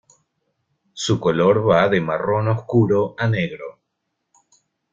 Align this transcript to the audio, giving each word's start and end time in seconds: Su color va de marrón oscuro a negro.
Su 0.93 1.19
color 1.19 1.63
va 1.69 1.87
de 1.87 2.01
marrón 2.01 2.47
oscuro 2.47 3.13
a 3.19 3.27
negro. 3.27 3.77